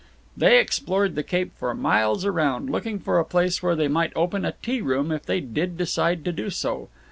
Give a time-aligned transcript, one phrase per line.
[0.35, 4.45] They explored the Cape for miles around, looking for a place where they might open
[4.45, 6.89] a tea room if they did decide to do so.